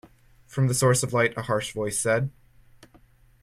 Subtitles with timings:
[0.47, 2.31] From the source of light a harsh voice said.